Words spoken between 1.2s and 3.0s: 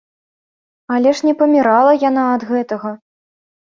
не памірала яна ад гэтага!